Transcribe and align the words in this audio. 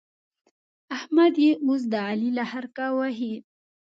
احمد 0.95 1.33
يې 1.45 1.51
اوس 1.65 1.81
د 1.91 1.95
علي 2.09 2.29
له 2.37 2.43
خرکه 2.51 2.85
وهي. 2.97 3.35